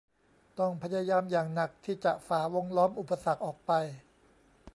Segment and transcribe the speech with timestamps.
[0.59, 3.71] ต้องพยายามอย่างหนักที่จะฝ่าวงล้อมอุปสรรคออกไป